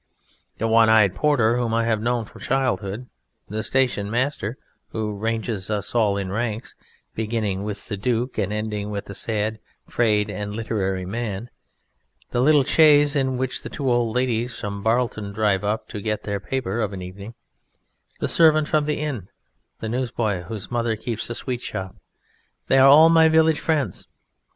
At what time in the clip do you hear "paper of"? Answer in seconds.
16.39-16.93